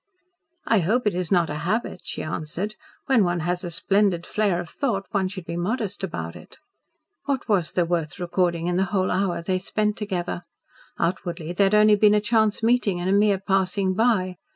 [0.65, 2.73] "I hope it is not a habit," she answered.
[3.05, 6.57] "When one has a splendid flare of thought one should be modest about it."
[7.25, 10.41] What was there worth recording in the whole hour they spent together?
[10.97, 14.37] Outwardly there had only been a chance meeting and a mere passing by.